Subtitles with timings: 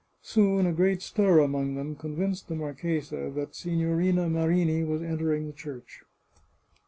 [0.23, 5.53] Soon a great stir among them convinced the marchesa that Signorina Marini was entering the
[5.53, 6.01] church.